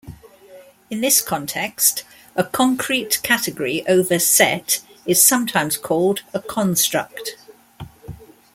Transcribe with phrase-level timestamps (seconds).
[0.89, 2.05] In this context,
[2.35, 7.35] a concrete category over Set is sometimes called a "construct".